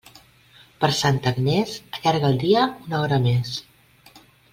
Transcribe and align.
Per 0.85 0.87
Santa 0.99 1.29
Agnés, 1.35 1.73
allarga 1.99 2.31
el 2.33 2.39
dia 2.45 2.65
una 2.87 3.03
hora 3.03 3.21
més. 3.27 3.53